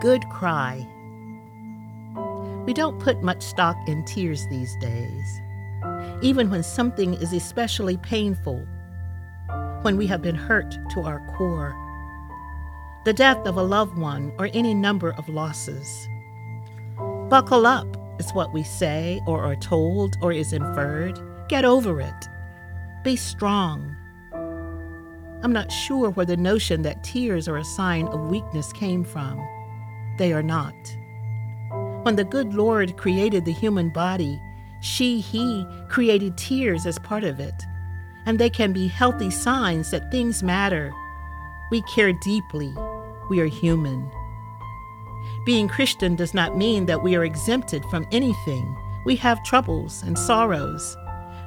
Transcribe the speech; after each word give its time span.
Good 0.00 0.28
cry. 0.30 0.86
We 2.66 2.72
don't 2.72 3.00
put 3.00 3.22
much 3.22 3.42
stock 3.42 3.76
in 3.86 4.04
tears 4.04 4.46
these 4.48 4.74
days, 4.76 5.40
even 6.22 6.50
when 6.50 6.62
something 6.62 7.14
is 7.14 7.32
especially 7.32 7.96
painful, 7.98 8.64
when 9.82 9.96
we 9.96 10.06
have 10.06 10.22
been 10.22 10.34
hurt 10.34 10.76
to 10.90 11.02
our 11.02 11.20
core. 11.36 11.76
The 13.04 13.12
death 13.12 13.46
of 13.46 13.56
a 13.56 13.62
loved 13.62 13.98
one 13.98 14.32
or 14.38 14.48
any 14.54 14.74
number 14.74 15.12
of 15.12 15.28
losses. 15.28 16.08
Buckle 17.28 17.66
up 17.66 17.86
is 18.20 18.30
what 18.32 18.52
we 18.52 18.62
say 18.62 19.20
or 19.26 19.42
are 19.42 19.56
told 19.56 20.16
or 20.20 20.32
is 20.32 20.52
inferred. 20.52 21.18
Get 21.48 21.64
over 21.64 22.00
it. 22.00 22.28
Be 23.02 23.16
strong. 23.16 23.96
I'm 25.42 25.52
not 25.52 25.72
sure 25.72 26.10
where 26.10 26.26
the 26.26 26.36
notion 26.36 26.82
that 26.82 27.02
tears 27.02 27.48
are 27.48 27.56
a 27.56 27.64
sign 27.64 28.06
of 28.08 28.30
weakness 28.30 28.72
came 28.72 29.02
from. 29.02 29.40
They 30.22 30.32
are 30.32 30.40
not. 30.40 30.76
When 32.04 32.14
the 32.14 32.22
good 32.22 32.54
Lord 32.54 32.96
created 32.96 33.44
the 33.44 33.52
human 33.52 33.88
body, 33.88 34.40
she, 34.80 35.18
he 35.18 35.66
created 35.88 36.38
tears 36.38 36.86
as 36.86 36.96
part 37.00 37.24
of 37.24 37.40
it. 37.40 37.64
And 38.24 38.38
they 38.38 38.48
can 38.48 38.72
be 38.72 38.86
healthy 38.86 39.32
signs 39.32 39.90
that 39.90 40.12
things 40.12 40.40
matter. 40.44 40.92
We 41.72 41.82
care 41.92 42.12
deeply. 42.12 42.72
We 43.30 43.40
are 43.40 43.46
human. 43.46 44.08
Being 45.44 45.66
Christian 45.66 46.14
does 46.14 46.34
not 46.34 46.56
mean 46.56 46.86
that 46.86 47.02
we 47.02 47.16
are 47.16 47.24
exempted 47.24 47.84
from 47.86 48.06
anything. 48.12 48.76
We 49.04 49.16
have 49.16 49.42
troubles 49.42 50.04
and 50.04 50.16
sorrows, 50.16 50.96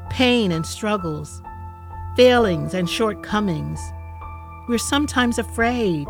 pain 0.09 0.51
and 0.51 0.65
struggles, 0.65 1.41
failings 2.17 2.73
and 2.73 2.89
shortcomings. 2.89 3.79
We're 4.67 4.79
sometimes 4.79 5.39
afraid. 5.39 6.09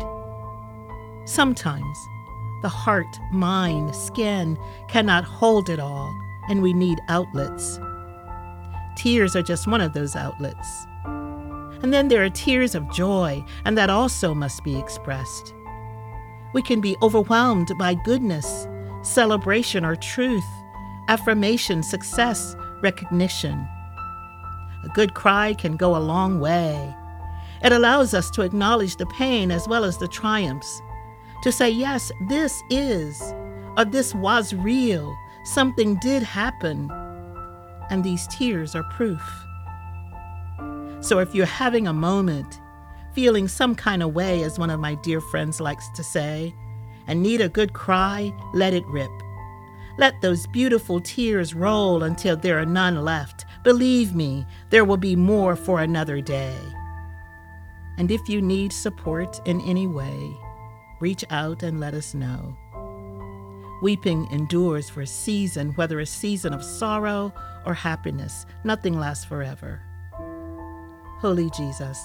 Sometimes 1.26 1.96
the 2.62 2.68
heart, 2.68 3.18
mind, 3.32 3.94
skin 3.94 4.58
cannot 4.88 5.24
hold 5.24 5.68
it 5.68 5.78
all, 5.78 6.12
and 6.48 6.62
we 6.62 6.72
need 6.72 6.98
outlets. 7.08 7.78
Tears 8.96 9.36
are 9.36 9.42
just 9.42 9.66
one 9.66 9.80
of 9.80 9.92
those 9.92 10.16
outlets. 10.16 10.86
And 11.04 11.92
then 11.92 12.08
there 12.08 12.24
are 12.24 12.30
tears 12.30 12.74
of 12.74 12.90
joy, 12.90 13.44
and 13.64 13.76
that 13.76 13.90
also 13.90 14.34
must 14.34 14.64
be 14.64 14.78
expressed. 14.78 15.52
We 16.54 16.62
can 16.62 16.80
be 16.80 16.96
overwhelmed 17.02 17.70
by 17.78 17.94
goodness, 17.94 18.66
celebration, 19.02 19.84
or 19.84 19.94
truth, 19.96 20.46
affirmation, 21.08 21.82
success, 21.82 22.56
recognition. 22.82 23.68
A 24.84 24.88
good 24.94 25.14
cry 25.14 25.54
can 25.54 25.76
go 25.76 25.96
a 25.96 25.98
long 25.98 26.40
way. 26.40 26.94
It 27.62 27.72
allows 27.72 28.14
us 28.14 28.30
to 28.32 28.42
acknowledge 28.42 28.96
the 28.96 29.06
pain 29.06 29.50
as 29.50 29.68
well 29.68 29.84
as 29.84 29.98
the 29.98 30.08
triumphs, 30.08 30.80
to 31.42 31.52
say, 31.52 31.70
yes, 31.70 32.10
this 32.28 32.62
is, 32.70 33.20
or 33.76 33.84
this 33.84 34.14
was 34.14 34.54
real, 34.54 35.16
something 35.44 35.96
did 35.96 36.22
happen, 36.22 36.90
and 37.90 38.02
these 38.02 38.26
tears 38.28 38.74
are 38.74 38.84
proof. 38.84 39.22
So 41.00 41.18
if 41.18 41.34
you're 41.34 41.46
having 41.46 41.86
a 41.86 41.92
moment, 41.92 42.60
feeling 43.14 43.48
some 43.48 43.74
kind 43.74 44.02
of 44.02 44.14
way, 44.14 44.42
as 44.42 44.58
one 44.58 44.70
of 44.70 44.80
my 44.80 44.94
dear 44.96 45.20
friends 45.20 45.60
likes 45.60 45.88
to 45.94 46.02
say, 46.02 46.54
and 47.06 47.22
need 47.22 47.40
a 47.40 47.48
good 47.48 47.72
cry, 47.72 48.32
let 48.52 48.74
it 48.74 48.86
rip. 48.86 49.10
Let 49.98 50.20
those 50.20 50.46
beautiful 50.48 51.00
tears 51.00 51.54
roll 51.54 52.02
until 52.02 52.36
there 52.36 52.58
are 52.58 52.66
none 52.66 53.02
left. 53.04 53.46
Believe 53.62 54.14
me, 54.14 54.44
there 54.70 54.84
will 54.84 54.96
be 54.98 55.16
more 55.16 55.56
for 55.56 55.80
another 55.80 56.20
day. 56.20 56.56
And 57.96 58.10
if 58.10 58.28
you 58.28 58.42
need 58.42 58.72
support 58.72 59.40
in 59.46 59.60
any 59.62 59.86
way, 59.86 60.36
reach 61.00 61.24
out 61.30 61.62
and 61.62 61.80
let 61.80 61.94
us 61.94 62.14
know. 62.14 62.56
Weeping 63.82 64.26
endures 64.30 64.88
for 64.88 65.02
a 65.02 65.06
season, 65.06 65.72
whether 65.72 66.00
a 66.00 66.06
season 66.06 66.54
of 66.54 66.64
sorrow 66.64 67.32
or 67.66 67.74
happiness. 67.74 68.46
Nothing 68.64 68.98
lasts 68.98 69.24
forever. 69.24 69.82
Holy 71.20 71.50
Jesus, 71.50 72.00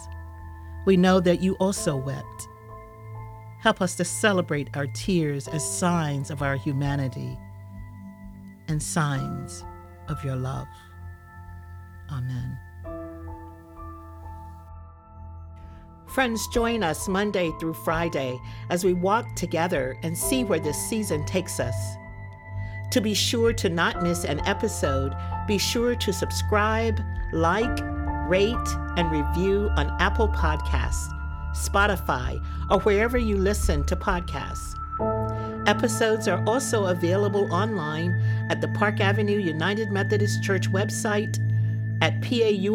we 0.86 0.98
know 0.98 1.20
that 1.20 1.42
you 1.42 1.56
also 1.56 1.96
wept. 1.96 2.48
Help 3.60 3.82
us 3.82 3.96
to 3.96 4.06
celebrate 4.06 4.76
our 4.76 4.88
tears 4.88 5.48
as 5.48 5.64
signs 5.64 6.32
of 6.32 6.42
our 6.42 6.56
humanity 6.56 7.38
and 8.68 8.82
signs 8.82 9.64
of 10.08 10.24
your 10.26 10.36
love. 10.36 10.68
Amen. 12.12 12.58
Friends, 16.12 16.48
join 16.48 16.84
us 16.84 17.08
Monday 17.08 17.52
through 17.58 17.74
Friday 17.74 18.38
as 18.70 18.84
we 18.84 18.92
walk 18.92 19.34
together 19.34 19.98
and 20.04 20.18
see 20.18 20.44
where 20.44 20.60
this 20.60 20.76
season 20.90 21.26
takes 21.26 21.58
us. 21.58 21.96
To 22.92 23.00
be 23.00 23.14
sure 23.14 23.54
to 23.54 23.70
not 23.70 24.04
miss 24.04 24.26
an 24.26 24.42
episode, 24.46 25.16
be 25.48 25.58
sure 25.58 25.96
to 25.96 26.12
subscribe, 26.12 27.00
like, 27.32 27.80
rate, 28.28 28.58
and 28.98 29.10
review 29.10 29.70
on 29.78 29.96
Apple 30.02 30.28
Podcasts, 30.28 31.08
Spotify, 31.56 32.46
or 32.70 32.82
wherever 32.82 33.18
you 33.18 33.38
listen 33.38 33.86
to 33.86 33.96
podcasts. 33.96 34.76
Episodes 35.66 36.28
are 36.28 36.44
also 36.46 36.88
available 36.88 37.54
online 37.54 38.12
at 38.50 38.60
the 38.60 38.68
Park 38.68 39.00
Avenue 39.00 39.40
United 39.40 39.92
Methodist 39.92 40.44
Church 40.44 40.70
website 40.74 41.38
at 42.02 42.20
paumcnyc.org. 42.20 42.68